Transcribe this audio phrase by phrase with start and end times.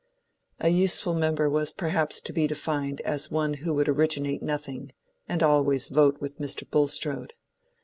[0.59, 4.93] A useful member was perhaps to be defined as one who would originate nothing,
[5.29, 6.67] and always vote with Mr.
[6.67, 7.33] Bulstrode.